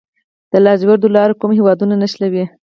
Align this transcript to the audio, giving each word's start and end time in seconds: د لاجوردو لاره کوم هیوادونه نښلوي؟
د 0.51 0.53
لاجوردو 0.65 1.13
لاره 1.15 1.33
کوم 1.39 1.51
هیوادونه 1.57 1.93
نښلوي؟ 2.01 2.45